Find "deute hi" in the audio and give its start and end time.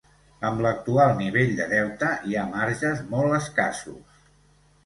1.73-2.39